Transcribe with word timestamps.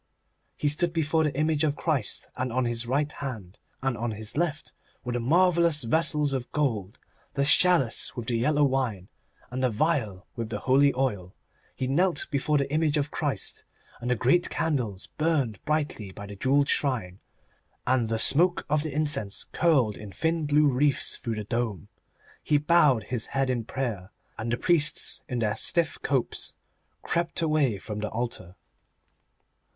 He 0.57 0.67
stood 0.67 0.93
before 0.93 1.23
the 1.25 1.37
image 1.39 1.63
of 1.63 1.75
Christ, 1.75 2.27
and 2.35 2.51
on 2.51 2.65
his 2.65 2.87
right 2.87 3.11
hand 3.11 3.59
and 3.83 3.95
on 3.95 4.09
his 4.13 4.35
left 4.35 4.73
were 5.03 5.11
the 5.13 5.19
marvellous 5.19 5.83
vessels 5.83 6.33
of 6.33 6.51
gold, 6.51 6.97
the 7.35 7.45
chalice 7.45 8.15
with 8.15 8.25
the 8.29 8.35
yellow 8.35 8.63
wine, 8.63 9.09
and 9.51 9.61
the 9.61 9.69
vial 9.69 10.25
with 10.35 10.49
the 10.49 10.61
holy 10.61 10.91
oil. 10.95 11.35
He 11.75 11.85
knelt 11.85 12.25
before 12.31 12.57
the 12.57 12.71
image 12.73 12.97
of 12.97 13.11
Christ, 13.11 13.63
and 13.99 14.09
the 14.09 14.15
great 14.15 14.49
candles 14.49 15.05
burned 15.19 15.63
brightly 15.65 16.11
by 16.11 16.25
the 16.25 16.35
jewelled 16.35 16.67
shrine, 16.67 17.19
and 17.85 18.09
the 18.09 18.17
smoke 18.17 18.65
of 18.71 18.81
the 18.81 18.91
incense 18.91 19.45
curled 19.51 19.97
in 19.97 20.11
thin 20.11 20.47
blue 20.47 20.67
wreaths 20.67 21.15
through 21.17 21.35
the 21.35 21.43
dome. 21.43 21.89
He 22.41 22.57
bowed 22.57 23.03
his 23.03 23.27
head 23.37 23.51
in 23.51 23.65
prayer, 23.65 24.09
and 24.35 24.51
the 24.51 24.57
priests 24.57 25.21
in 25.29 25.37
their 25.37 25.55
stiff 25.55 26.01
copes 26.01 26.55
crept 27.03 27.43
away 27.43 27.77
from 27.77 27.99
the 27.99 28.09
altar. 28.09 28.55